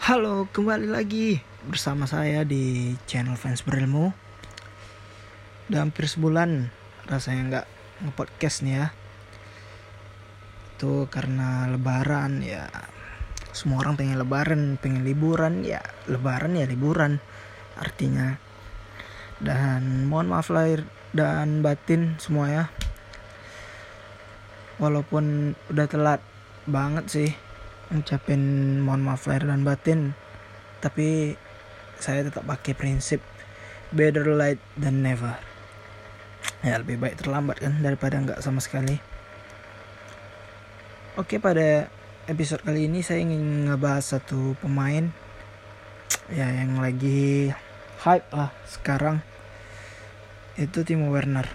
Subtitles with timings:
[0.00, 4.08] Halo, kembali lagi bersama saya di channel Fans Berilmu.
[5.68, 6.72] Udah hampir sebulan
[7.04, 7.66] rasanya nggak
[8.08, 8.86] nge-podcast nih ya.
[10.72, 12.72] Itu karena lebaran ya.
[13.52, 15.84] Semua orang pengen lebaran, pengen liburan ya.
[16.08, 17.20] Lebaran ya liburan
[17.76, 18.40] artinya.
[19.36, 22.64] Dan mohon maaf lahir dan batin semua ya.
[24.80, 26.24] Walaupun udah telat
[26.64, 27.49] banget sih
[27.90, 30.14] ngucapin mohon maaf lahir dan batin
[30.80, 31.34] tapi
[32.00, 33.20] saya tetap pakai prinsip
[33.92, 35.36] better late than never.
[36.64, 38.96] Ya lebih baik terlambat kan daripada nggak sama sekali.
[41.20, 41.90] Oke pada
[42.30, 45.10] episode kali ini saya ingin ngebahas satu pemain
[46.30, 47.52] ya yang lagi
[48.00, 49.20] hype lah sekarang.
[50.56, 51.48] Itu Timo Werner.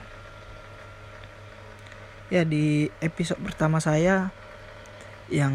[2.29, 4.33] Ya di episode pertama saya
[5.29, 5.53] yang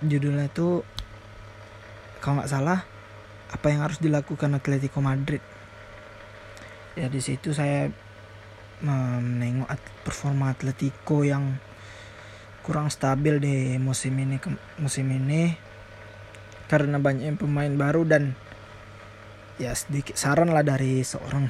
[0.00, 0.80] judulnya itu
[2.24, 2.84] kalau nggak salah
[3.48, 5.40] apa yang harus dilakukan Atletico Madrid.
[6.96, 7.88] Ya di situ saya
[8.82, 9.70] menengok
[10.06, 11.58] performa Atletico yang
[12.62, 14.36] kurang stabil di musim ini
[14.76, 15.56] musim ini
[16.68, 18.36] karena banyak pemain baru dan
[19.56, 21.48] ya sedikit saran lah dari seorang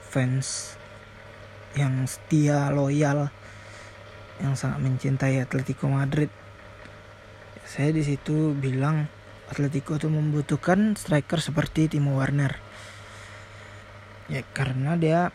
[0.00, 0.80] fans
[1.76, 3.28] yang setia loyal
[4.40, 6.32] yang sangat mencintai Atletico Madrid
[7.66, 9.10] saya di situ bilang
[9.50, 12.54] Atletico itu membutuhkan striker seperti Timo Werner.
[14.30, 15.34] Ya karena dia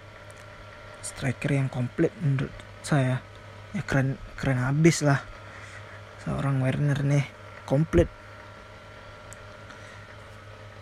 [1.03, 3.19] striker yang komplit menurut saya.
[3.75, 5.19] Ya keren keren habis lah.
[6.23, 7.27] Seorang Werner nih
[7.67, 8.07] komplit.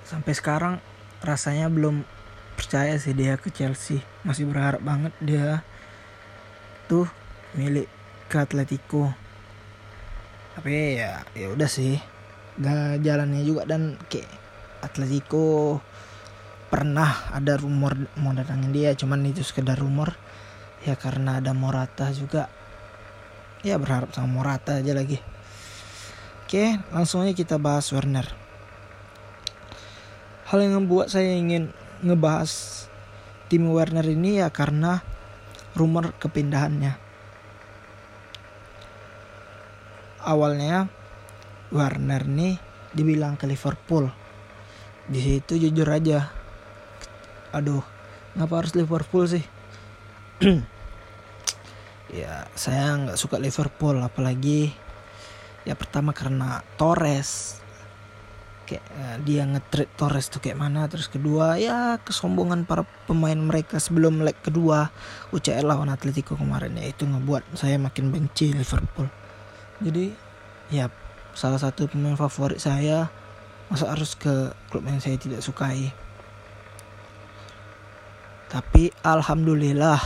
[0.05, 0.81] Sampai sekarang
[1.21, 2.05] rasanya belum
[2.57, 4.05] percaya sih dia ke Chelsea.
[4.21, 5.65] Masih berharap banget dia
[6.85, 7.09] tuh
[7.57, 7.89] milik
[8.29, 9.28] ke Atletico
[10.55, 11.99] tapi ya ya udah sih.
[12.59, 14.27] Gak jalannya juga dan kayak
[14.83, 15.79] Atletico
[16.69, 20.15] pernah ada rumor mau datangin dia cuman itu sekedar rumor.
[20.87, 22.47] Ya karena ada Morata juga.
[23.65, 25.19] Ya berharap sama Morata aja lagi.
[26.45, 28.25] Oke langsung aja kita bahas Werner.
[30.49, 31.69] Hal yang membuat saya ingin
[32.01, 32.85] ngebahas
[33.51, 35.05] tim Werner ini ya karena
[35.77, 37.08] rumor kepindahannya
[40.29, 40.85] awalnya
[41.73, 42.61] Warner nih
[42.93, 44.09] dibilang ke Liverpool.
[45.09, 46.29] Di situ jujur aja
[47.49, 47.81] aduh
[48.37, 49.45] ngapa harus Liverpool sih?
[52.09, 54.73] Ya saya nggak suka Liverpool apalagi
[55.61, 57.61] ya pertama karena Torres.
[58.65, 63.77] Kayak uh, dia ngetrit Torres tuh kayak mana terus kedua ya kesombongan para pemain mereka
[63.77, 64.89] sebelum leg kedua
[65.29, 66.81] UCL lawan Atletico kemarin.
[66.81, 69.05] Ya itu ngebuat saya makin benci Liverpool
[69.79, 70.11] jadi
[70.67, 70.91] ya
[71.31, 73.07] salah satu pemain favorit saya
[73.71, 75.93] masa harus ke klub yang saya tidak sukai.
[78.49, 80.01] Tapi alhamdulillah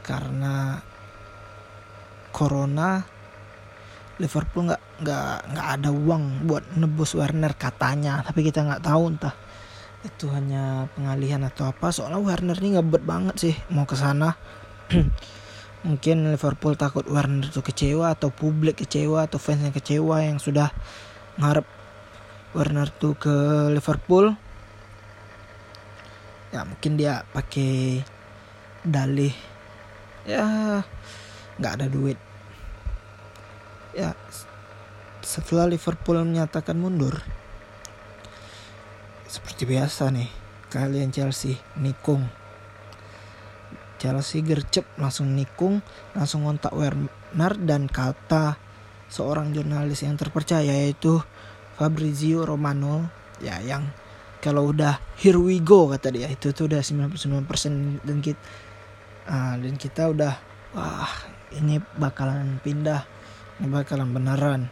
[0.00, 0.80] karena
[2.32, 3.04] corona
[4.16, 8.24] Liverpool nggak nggak nggak ada uang buat nebus Werner katanya.
[8.26, 9.36] Tapi kita nggak tahu entah
[10.02, 11.92] itu hanya pengalihan atau apa.
[11.94, 14.34] Soalnya Werner ini ngebet banget sih mau ke sana
[15.86, 20.74] mungkin Liverpool takut Warner itu kecewa atau publik kecewa atau fans yang kecewa yang sudah
[21.38, 21.64] ngarep
[22.58, 23.34] Warner tuh ke
[23.70, 24.34] Liverpool.
[26.50, 28.02] Ya mungkin dia pakai
[28.82, 29.34] dalih.
[30.26, 30.82] Ya
[31.62, 32.18] nggak ada duit.
[33.94, 34.18] Ya
[35.22, 37.18] setelah Liverpool menyatakan mundur
[39.26, 40.30] seperti biasa nih
[40.70, 42.30] kalian Chelsea nikung
[44.06, 45.82] Chelsea gercep langsung nikung,
[46.14, 48.54] langsung ngontak Werner dan kata
[49.10, 51.18] seorang jurnalis yang terpercaya yaitu
[51.74, 53.10] Fabrizio Romano.
[53.42, 53.90] Ya yang
[54.38, 56.30] kalau udah here we go kata dia.
[56.30, 58.38] Itu tuh udah 99% dan kita
[59.26, 60.32] uh, dan kita udah
[60.78, 61.10] wah
[61.58, 63.02] ini bakalan pindah.
[63.58, 64.70] Ini bakalan beneran.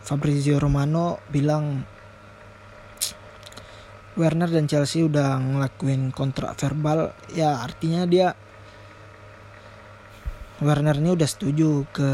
[0.00, 1.84] Fabrizio Romano bilang
[4.14, 8.38] Werner dan Chelsea udah ngelakuin kontrak verbal ya artinya dia
[10.62, 12.10] Werner ini udah setuju ke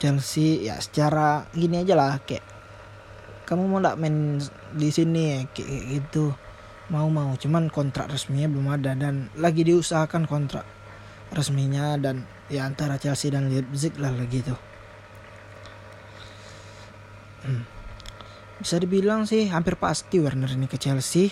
[0.00, 2.44] Chelsea ya secara gini aja lah kayak
[3.44, 4.36] kamu mau nggak main
[4.76, 5.22] di sini?
[5.32, 6.36] Ya kayak gitu
[6.92, 7.32] mau mau.
[7.36, 10.68] Cuman kontrak resminya belum ada dan lagi diusahakan kontrak
[11.32, 14.56] resminya dan ya antara Chelsea dan Leipzig lah gitu
[17.44, 17.77] hmm
[18.58, 21.30] bisa dibilang sih hampir pasti Werner ini ke Chelsea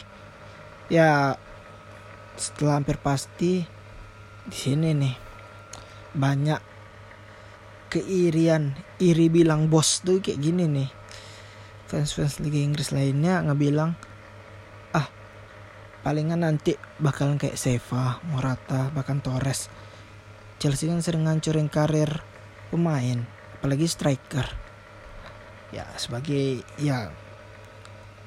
[0.86, 1.34] ya
[2.38, 3.66] setelah hampir pasti
[4.46, 5.14] di sini nih
[6.14, 6.60] banyak
[7.90, 10.88] keirian iri bilang bos tuh kayak gini nih
[11.86, 13.94] fans-fans Liga Inggris lainnya ngebilang
[14.94, 15.06] ah
[16.06, 19.68] palingan nanti bakalan kayak Seva, Morata, bahkan Torres.
[20.56, 22.24] Chelsea kan sering ngancurin karir
[22.72, 23.26] pemain,
[23.58, 24.65] apalagi striker.
[25.76, 27.12] Ya sebagai ya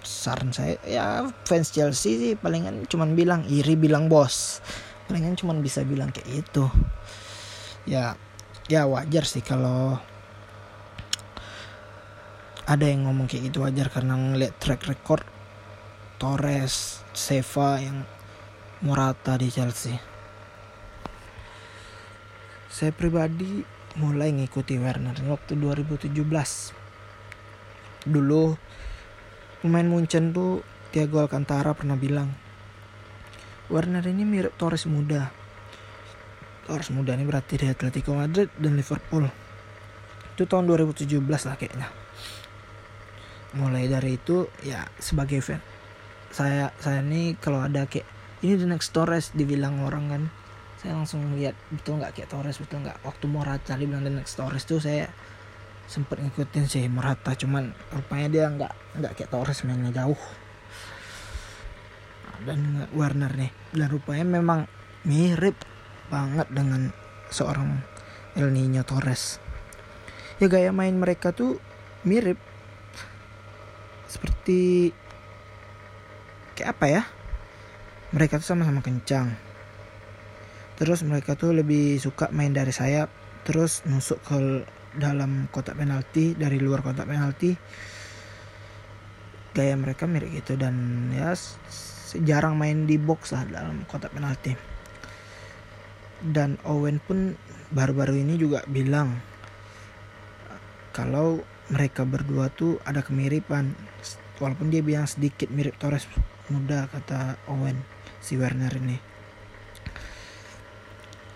[0.06, 4.62] saran saya ya fans Chelsea sih palingan cuman bilang iri bilang bos.
[5.10, 6.70] Palingan cuman bisa bilang kayak itu.
[7.90, 8.14] Ya
[8.70, 9.98] ya wajar sih kalau
[12.70, 15.26] ada yang ngomong kayak gitu wajar karena ngeliat track record
[16.22, 18.06] Torres, Seva yang
[18.86, 19.98] Morata di Chelsea.
[22.70, 23.66] Saya pribadi
[23.98, 26.14] mulai ngikuti Werner waktu 2017.
[28.06, 28.56] Dulu
[29.64, 30.64] pemain Munchen tuh
[30.94, 32.32] Thiago Alcantara pernah bilang
[33.68, 35.30] Werner ini mirip Torres muda.
[36.66, 39.26] Torres muda ini berarti di Atletico Madrid dan Liverpool.
[40.34, 41.90] Itu tahun 2017 lah kayaknya
[43.58, 45.58] mulai dari itu ya sebagai fan
[46.30, 48.06] saya saya ini kalau ada kayak
[48.46, 50.24] ini the next Torres dibilang orang kan
[50.78, 54.70] saya langsung lihat betul nggak kayak Torres betul nggak waktu Morata dibilang the next Torres
[54.70, 55.10] tuh saya
[55.90, 60.22] sempet ngikutin sih Morata cuman rupanya dia nggak nggak kayak Torres mainnya jauh.
[62.46, 64.70] Dan Warner nih dan rupanya memang
[65.04, 65.58] mirip
[66.14, 66.94] banget dengan
[67.34, 67.82] seorang
[68.38, 69.42] El Nino Torres.
[70.38, 71.58] Ya gaya main mereka tuh
[72.06, 72.38] mirip.
[74.06, 74.94] Seperti
[76.54, 77.04] kayak apa ya?
[78.14, 79.36] Mereka tuh sama-sama kencang.
[80.80, 83.12] Terus mereka tuh lebih suka main dari sayap
[83.44, 84.64] terus nusuk ke
[84.96, 87.54] dalam kotak penalti dari luar kotak penalti
[89.54, 90.56] gaya mereka mirip gitu.
[90.56, 91.34] Dan ya
[92.26, 94.56] jarang main di box lah dalam kotak penalti.
[96.20, 97.36] Dan Owen pun
[97.72, 99.16] baru-baru ini juga bilang
[100.92, 101.40] kalau
[101.70, 103.76] mereka berdua tuh ada kemiripan.
[104.40, 106.08] Walaupun dia bilang sedikit mirip Torres
[106.48, 107.76] muda kata Owen
[108.24, 108.98] si Werner ini.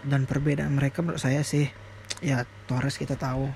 [0.04, 1.83] Dan perbedaan mereka menurut saya sih
[2.24, 3.52] ya Torres kita tahu.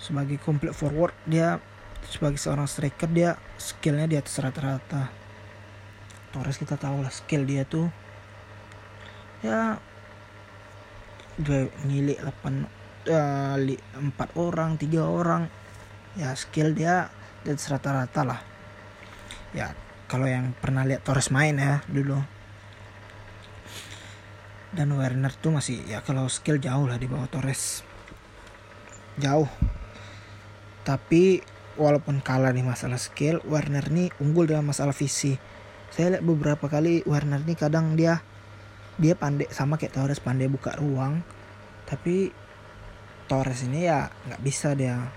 [0.00, 1.60] Sebagai complete forward dia
[2.06, 5.10] sebagai seorang striker dia skillnya di atas rata-rata.
[6.30, 7.90] Torres kita tahu lah skill dia tuh.
[9.42, 9.82] Ya
[11.36, 15.50] dia ngilik 8 uh, 4 orang tiga orang.
[16.14, 17.10] Ya skill dia
[17.42, 18.40] dan rata-rata lah.
[19.50, 19.74] Ya
[20.06, 22.39] kalau yang pernah lihat Torres main ya dulu
[24.70, 27.82] dan Werner tuh masih ya kalau skill jauh lah di bawah Torres.
[29.18, 29.50] Jauh.
[30.86, 31.42] Tapi
[31.74, 35.34] walaupun kalah di masalah skill Werner nih unggul dalam masalah visi.
[35.90, 38.22] Saya lihat beberapa kali Werner nih kadang dia
[39.00, 41.26] dia pandai sama kayak Torres pandai buka ruang.
[41.90, 42.30] Tapi
[43.26, 45.10] Torres ini ya nggak bisa dia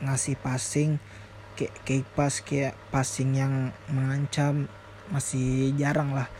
[0.00, 1.02] ngasih passing
[1.58, 4.70] kayak kayak pas kayak passing yang mengancam
[5.10, 6.30] masih jarang lah.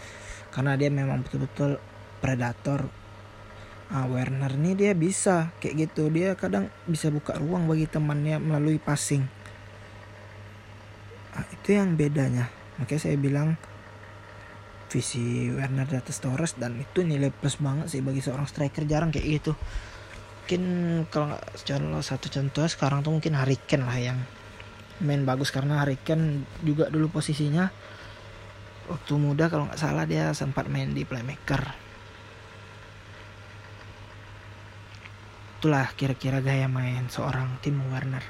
[0.55, 1.82] Karena dia memang betul-betul
[2.20, 2.87] predator.
[3.90, 6.12] Ah, Werner ini dia bisa kayak gitu.
[6.14, 9.26] Dia kadang bisa buka ruang bagi temannya melalui passing.
[11.34, 12.46] Ah, itu yang bedanya.
[12.78, 13.58] Makanya saya bilang
[14.90, 19.11] visi Werner di atas Torres dan itu nilai plus banget sih bagi seorang striker jarang
[19.11, 19.52] kayak gitu.
[19.55, 20.62] Mungkin
[21.14, 24.19] kalau nggak contoh satu contoh sekarang tuh mungkin Hurricane lah yang
[24.98, 27.70] main bagus karena Hurricane juga dulu posisinya
[28.91, 31.90] waktu muda kalau nggak salah dia sempat main di playmaker
[35.60, 38.24] itulah kira-kira gaya main seorang tim Warner.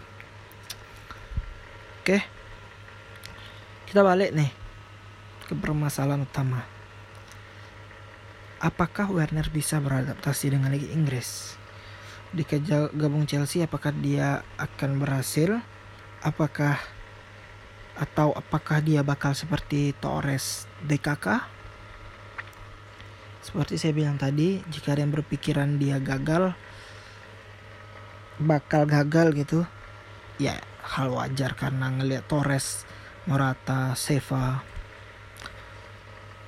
[2.03, 2.27] Oke.
[3.87, 4.51] Kita balik nih
[5.47, 6.67] ke permasalahan utama.
[8.59, 11.55] Apakah Werner bisa beradaptasi dengan Liga Inggris?
[12.35, 12.43] Di
[12.99, 15.63] gabung Chelsea apakah dia akan berhasil?
[16.27, 16.83] Apakah
[17.95, 21.47] atau apakah dia bakal seperti Torres DKK
[23.41, 26.59] seperti saya bilang tadi jika ada yang berpikiran dia gagal
[28.41, 29.69] bakal gagal gitu
[30.41, 32.89] ya hal wajar karena ngelihat Torres
[33.29, 34.65] Morata Seva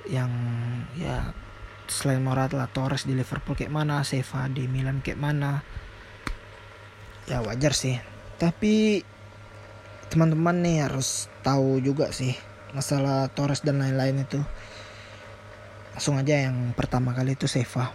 [0.09, 0.33] yang
[0.97, 1.31] ya
[1.85, 5.61] selain Morata lah Torres di Liverpool kayak mana Seva di Milan kayak mana
[7.29, 8.01] ya wajar sih.
[8.41, 9.05] Tapi
[10.09, 12.35] teman-teman nih harus tahu juga sih
[12.73, 14.41] masalah Torres dan lain-lain itu.
[15.93, 17.93] Langsung aja yang pertama kali itu Seva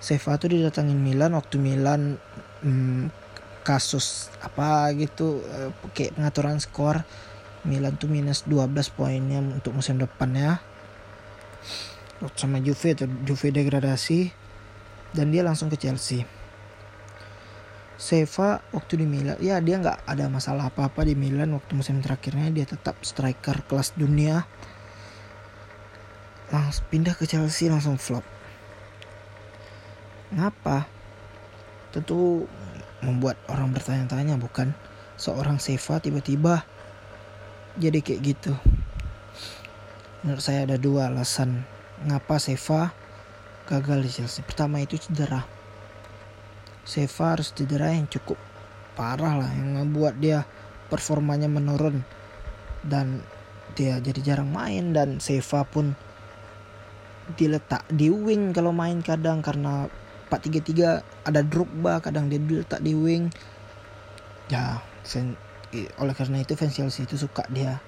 [0.00, 2.20] Seva tuh didatangin Milan waktu Milan
[2.62, 3.12] hmm,
[3.66, 7.02] kasus apa gitu eh, kayak pengaturan skor
[7.66, 10.52] Milan tuh minus 12 poinnya untuk musim depan ya.
[12.38, 14.30] Sama Juve atau Juve degradasi
[15.12, 16.22] dan dia langsung ke Chelsea.
[17.98, 22.54] Seva waktu di Milan ya dia nggak ada masalah apa-apa di Milan waktu musim terakhirnya
[22.54, 24.46] dia tetap striker kelas dunia.
[26.54, 28.22] Langsung pindah ke Chelsea langsung flop.
[30.30, 30.95] Ngapa
[31.96, 32.44] tentu
[33.00, 34.76] membuat orang bertanya-tanya bukan
[35.16, 36.68] seorang Seva tiba-tiba
[37.80, 38.52] jadi kayak gitu?
[40.20, 41.64] Menurut saya ada dua alasan
[42.04, 42.92] ngapa Seva
[43.64, 44.44] gagal di Chelsea.
[44.44, 45.48] Pertama itu cedera.
[46.84, 48.36] Seva harus cedera yang cukup
[48.96, 50.44] parah lah yang membuat dia
[50.88, 52.00] performanya menurun
[52.86, 53.20] dan
[53.76, 55.92] dia jadi jarang main dan Seva pun
[57.34, 59.90] diletak di wing kalau main kadang karena
[60.26, 61.40] 4-3-3 ada
[62.02, 63.30] kadang dia diletak di wing.
[64.50, 65.38] Ya fan,
[65.98, 67.78] oleh karena itu fans Chelsea itu suka dia.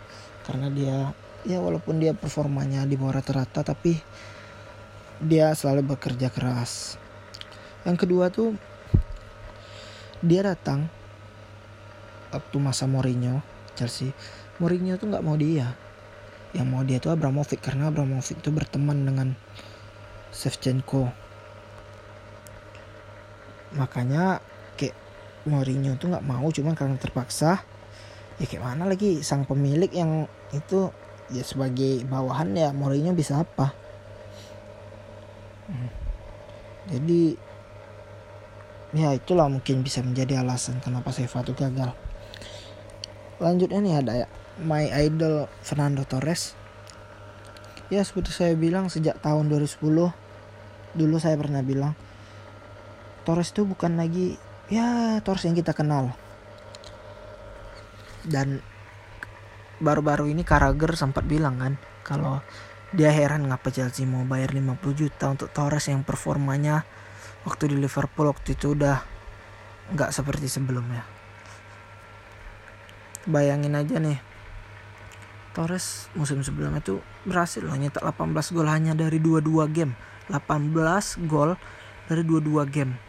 [0.47, 1.11] Karena dia
[1.47, 3.99] ya walaupun dia performanya di bawah rata-rata tapi
[5.23, 6.99] dia selalu bekerja keras.
[7.83, 8.55] Yang kedua tuh
[10.23, 10.91] dia datang
[12.35, 13.43] waktu masa Mourinho
[13.75, 14.15] Chelsea.
[14.59, 15.75] Mourinho tuh nggak mau dia.
[16.55, 19.29] Yang mau dia tuh Abramovich karena Abramovich tuh berteman dengan
[20.33, 21.28] Shevchenko
[23.77, 24.41] makanya
[24.79, 24.97] kayak
[25.45, 27.61] Mourinho tuh nggak mau cuman karena terpaksa.
[28.39, 30.95] Ya kayak mana lagi sang pemilik yang itu
[31.29, 33.75] ya sebagai bawahan ya Mourinho bisa apa?
[35.69, 35.93] Hmm.
[36.89, 37.37] jadi
[38.97, 41.93] ya itulah mungkin bisa menjadi alasan kenapa Seva tuh gagal.
[43.37, 44.29] Lanjutnya nih ada ya
[44.65, 46.57] my idol Fernando Torres.
[47.93, 49.85] Ya seperti saya bilang sejak tahun 2010
[50.97, 51.93] dulu saya pernah bilang
[53.29, 54.41] Torres itu bukan lagi
[54.73, 56.17] ya Torres yang kita kenal.
[58.25, 58.65] Dan
[59.85, 61.77] baru-baru ini Karager sempat bilang kan
[62.09, 62.41] kalau
[62.97, 66.89] dia heran ngapa Chelsea mau bayar 50 juta untuk Torres yang performanya
[67.45, 69.05] waktu di Liverpool waktu itu udah
[69.93, 71.05] nggak seperti sebelumnya.
[73.29, 74.17] Bayangin aja nih
[75.53, 79.93] Torres musim sebelumnya itu berhasil loh nyetak 18 gol hanya dari 22 game.
[80.33, 81.61] 18 gol
[82.09, 83.08] dari 22 game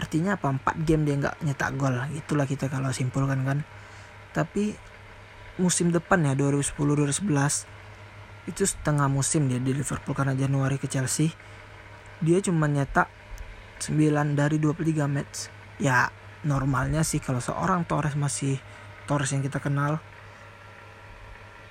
[0.00, 0.48] artinya apa?
[0.48, 1.94] 4 game dia nggak nyetak gol.
[2.16, 3.58] Itulah kita kalau simpulkan kan.
[4.32, 4.72] Tapi
[5.60, 7.68] musim depan ya 2010-2011
[8.48, 11.28] itu setengah musim dia di Liverpool karena Januari ke Chelsea
[12.24, 13.12] dia cuma nyetak
[13.84, 15.52] 9 dari 23 match.
[15.80, 16.08] Ya
[16.44, 18.56] normalnya sih kalau seorang Torres masih
[19.04, 20.00] Torres yang kita kenal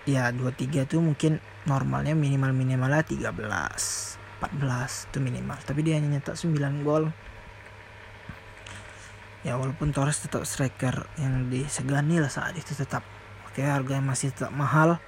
[0.05, 1.37] ya 23 itu mungkin
[1.69, 3.33] normalnya minimal minimalnya 13
[4.41, 5.57] 14 itu minimal.
[5.61, 7.13] Tapi dia hanya nyetak 9 gol
[9.43, 13.03] ya walaupun Torres tetap striker yang disegani lah saat itu tetap.
[13.47, 14.99] Oke harganya masih tetap mahal.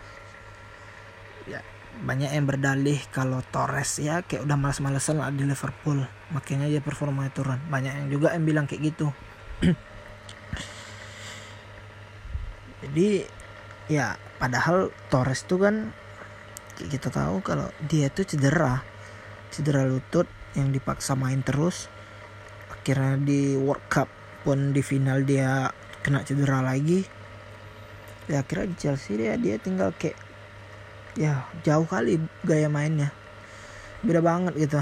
[1.48, 1.60] Ya
[2.02, 6.08] banyak yang berdalih kalau Torres ya kayak udah males-malesan lah di Liverpool.
[6.32, 7.60] Makanya dia performanya turun.
[7.68, 9.12] Banyak yang juga yang bilang kayak gitu.
[12.82, 13.28] Jadi
[13.92, 15.92] ya padahal Torres tuh kan
[16.80, 18.80] kita tahu kalau dia tuh cedera.
[19.52, 21.92] Cedera lutut yang dipaksa main terus.
[22.72, 25.70] Akhirnya di World Cup pun di final dia
[26.02, 27.06] kena cedera lagi
[28.30, 30.18] ya akhirnya di Chelsea dia dia tinggal kayak
[31.20, 33.12] ya jauh kali gaya mainnya.
[34.02, 34.82] Beda banget gitu.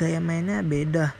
[0.00, 1.12] Gaya mainnya beda.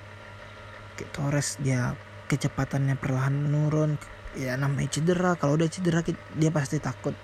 [0.97, 1.95] Kayak Torres dia
[2.31, 4.01] kecepatannya perlahan menurun.
[4.39, 5.37] Ya namanya cedera.
[5.37, 6.01] Kalau udah cedera
[6.35, 7.15] dia pasti takut.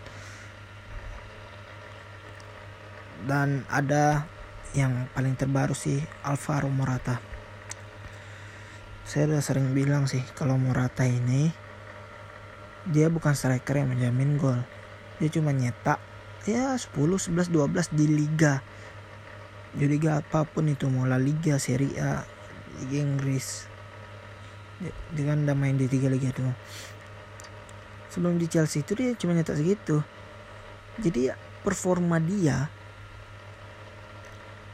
[3.27, 4.29] Dan ada
[4.77, 7.36] yang paling terbaru sih Alvaro Morata
[9.07, 11.55] saya udah sering bilang sih kalau Morata ini
[12.91, 14.59] dia bukan striker yang menjamin gol.
[15.23, 16.03] Dia cuma nyetak
[16.43, 18.59] ya 10, 11, 12 di liga.
[19.71, 22.27] Di liga apa pun itu mau La Liga, Serie A,
[22.83, 23.71] Liga Inggris.
[25.15, 26.43] Dia kan udah main di tiga liga itu
[28.17, 30.01] sebelum di Chelsea itu dia cuma nyetak segitu.
[30.99, 31.29] Jadi
[31.61, 32.73] performa dia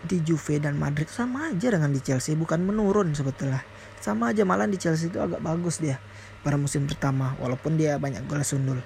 [0.07, 3.62] di Juve dan Madrid sama aja dengan di Chelsea bukan menurun sebetulnya
[4.02, 6.02] sama aja malah di Chelsea itu agak bagus dia
[6.42, 8.82] pada musim pertama walaupun dia banyak gol sundul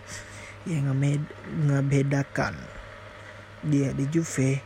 [0.68, 2.52] yang ngebedakan
[3.64, 4.61] dia di Juve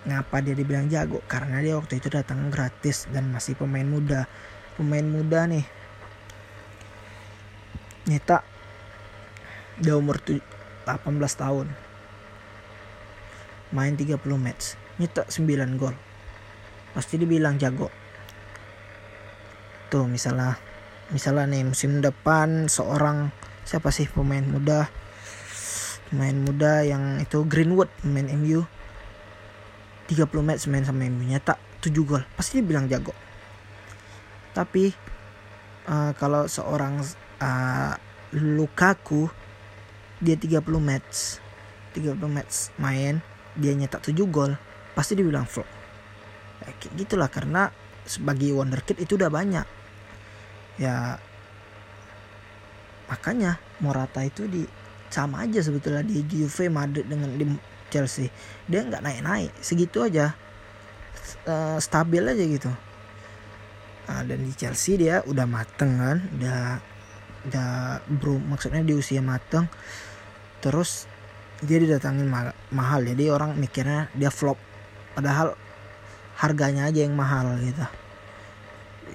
[0.00, 1.20] ngapa dia dibilang jago?
[1.28, 4.24] Karena dia waktu itu datang gratis dan masih pemain muda.
[4.80, 5.66] Pemain muda nih.
[8.08, 8.40] Nyetak
[9.76, 10.40] dia umur 18
[11.36, 11.68] tahun.
[13.76, 14.80] Main 30 match.
[14.96, 15.92] Nyetak 9 gol.
[16.96, 17.99] Pasti dibilang jago
[19.90, 20.54] tuh misalnya
[21.10, 23.34] misalnya nih musim depan seorang
[23.66, 24.86] siapa sih pemain muda?
[26.08, 28.62] Pemain muda yang itu Greenwood pemain MU
[30.06, 32.22] 30 match main sama MU nyata 7 gol.
[32.34, 33.14] Pasti dia bilang jago.
[34.54, 34.90] Tapi
[35.86, 37.02] uh, kalau seorang
[37.42, 37.94] uh,
[38.30, 39.26] Lukaku
[40.22, 41.42] dia 30 match
[41.94, 43.18] 30 match main
[43.58, 44.54] dia nyetak 7 gol
[44.94, 45.66] pasti dibilang flop.
[46.62, 47.72] Ya, gitulah karena
[48.04, 49.79] sebagai wonderkid itu udah banyak
[50.80, 51.20] ya
[53.12, 54.64] makanya Morata itu di
[55.10, 57.44] sama aja sebetulnya di Juve Madrid dengan di
[57.90, 58.30] Chelsea.
[58.70, 60.32] Dia nggak naik-naik segitu aja.
[61.44, 62.70] Uh, stabil aja gitu.
[64.06, 66.60] Nah, dan di Chelsea dia udah mateng kan udah
[67.50, 67.70] udah
[68.06, 69.66] bro maksudnya di usia mateng.
[70.62, 71.10] Terus
[71.60, 73.04] dia didatangin ma mahal.
[73.04, 74.56] Jadi orang mikirnya dia flop.
[75.18, 75.58] Padahal
[76.38, 77.84] harganya aja yang mahal gitu.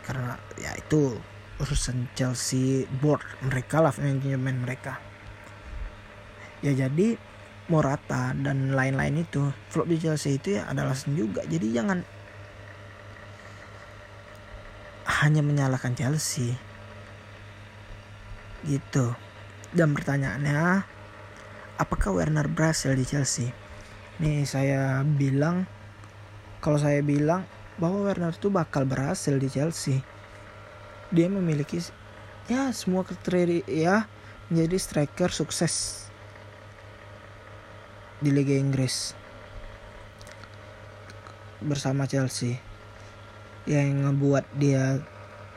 [0.03, 1.15] Karena ya itu
[1.59, 4.99] urusan Chelsea board mereka lah manajemen mereka.
[6.59, 7.15] Ya jadi
[7.65, 11.41] Morata dan lain-lain itu flop di Chelsea itu ya ada alasan juga.
[11.49, 12.05] Jadi jangan
[15.25, 16.53] hanya menyalahkan Chelsea.
[18.61, 19.17] Gitu.
[19.73, 20.85] Dan pertanyaannya
[21.81, 23.49] apakah Werner berhasil di Chelsea?
[24.21, 25.65] Nih saya bilang
[26.61, 27.49] kalau saya bilang
[27.81, 30.05] bahwa Werner itu bakal berhasil di Chelsea
[31.13, 31.77] dia memiliki
[32.49, 34.05] ya semua kriteria
[34.49, 36.05] menjadi striker sukses
[38.21, 39.13] di Liga Inggris.
[41.61, 42.57] Bersama Chelsea.
[43.65, 45.01] Yang ngebuat dia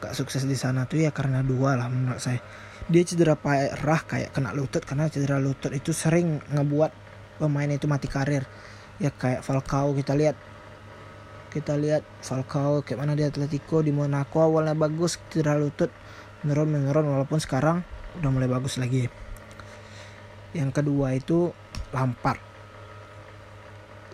[0.01, 2.41] gak sukses di sana tuh ya karena dua lah menurut saya.
[2.89, 6.93] Dia cedera parah kayak kena lutut karena cedera lutut itu sering ngebuat
[7.37, 8.49] pemain itu mati karir.
[8.97, 10.41] Ya kayak Falcao kita lihat
[11.49, 15.89] kita lihat Falcao kayak mana di Atletico di Monaco awalnya bagus cedera lutut
[16.45, 17.81] menurun menurun walaupun sekarang
[18.21, 19.09] udah mulai bagus lagi.
[20.53, 21.53] Yang kedua itu
[21.93, 22.41] Lampard.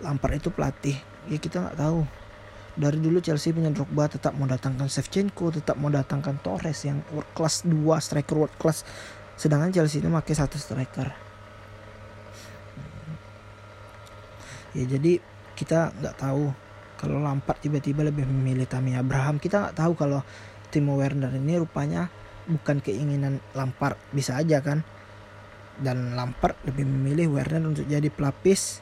[0.02, 0.96] Lampard itu pelatih.
[1.30, 2.06] Ya kita nggak tahu.
[2.74, 7.30] Dari dulu Chelsea punya Drogba tetap mau datangkan Shevchenko tetap mau datangkan Torres yang world
[7.30, 7.70] class 2
[8.02, 8.82] striker world class.
[9.38, 11.08] Sedangkan Chelsea itu pakai satu striker.
[14.74, 15.22] Ya jadi
[15.54, 16.63] kita nggak tahu
[17.04, 20.24] kalau Lampard tiba-tiba lebih memilih Tammy Abraham kita nggak tahu kalau
[20.72, 22.08] Timo Werner ini rupanya
[22.48, 24.80] bukan keinginan Lampard bisa aja kan?
[25.76, 28.80] Dan Lampard lebih memilih Werner untuk jadi pelapis.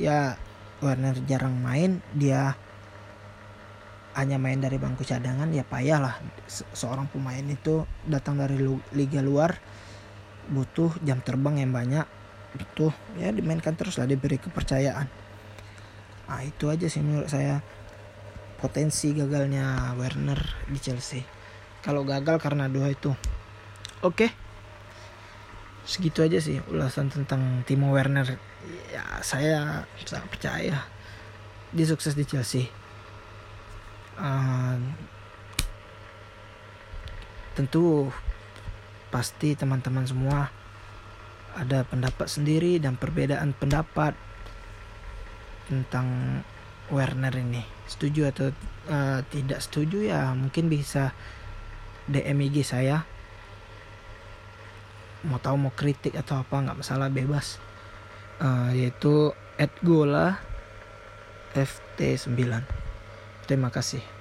[0.00, 0.40] Ya
[0.80, 2.56] Werner jarang main dia
[4.16, 6.16] hanya main dari bangku cadangan ya payah lah.
[6.50, 8.56] Seorang pemain itu datang dari
[8.96, 9.54] liga luar
[10.48, 12.08] butuh jam terbang yang banyak
[12.56, 15.27] butuh ya dimainkan terus lah diberi kepercayaan
[16.28, 17.64] nah itu aja sih menurut saya
[18.60, 20.38] potensi gagalnya Werner
[20.68, 21.24] di Chelsea.
[21.80, 23.10] Kalau gagal karena dua itu.
[24.04, 24.28] Oke.
[24.28, 24.30] Okay
[25.88, 28.36] segitu aja sih ulasan tentang Timo Werner.
[28.92, 30.84] Ya saya sangat percaya
[31.72, 32.68] dia sukses di Chelsea.
[34.20, 34.76] Uh,
[37.56, 38.12] tentu
[39.08, 40.52] pasti teman-teman semua
[41.56, 44.12] ada pendapat sendiri dan perbedaan pendapat
[45.68, 46.40] tentang
[46.88, 47.62] Werner ini.
[47.84, 48.48] Setuju atau
[48.88, 51.12] uh, tidak setuju ya mungkin bisa
[52.08, 53.04] DM IG saya.
[55.28, 57.60] Mau tahu mau kritik atau apa nggak masalah bebas.
[58.40, 59.36] Uh, yaitu
[59.82, 60.38] @gola
[61.56, 62.38] ft9
[63.48, 64.17] terima kasih